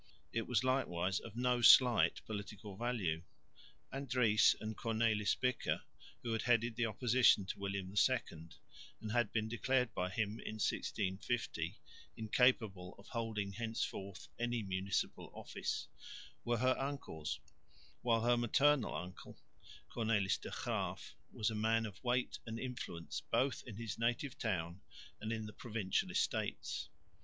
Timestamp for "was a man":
21.31-21.85